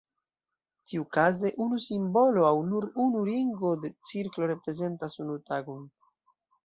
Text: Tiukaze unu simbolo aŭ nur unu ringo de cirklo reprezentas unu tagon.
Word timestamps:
Tiukaze 0.91 1.51
unu 1.65 1.77
simbolo 1.87 2.47
aŭ 2.51 2.55
nur 2.71 2.87
unu 3.05 3.21
ringo 3.29 3.75
de 3.85 3.93
cirklo 4.11 4.49
reprezentas 4.53 5.19
unu 5.27 5.37
tagon. 5.53 5.89